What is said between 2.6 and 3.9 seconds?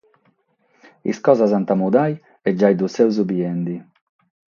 lu semus bidende.